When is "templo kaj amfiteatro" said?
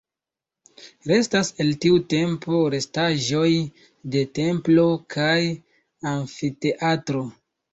4.41-7.27